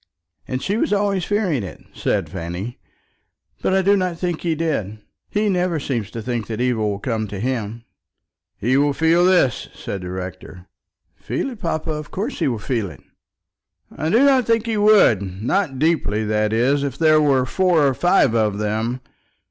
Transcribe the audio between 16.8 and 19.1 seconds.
if there were four or five of them.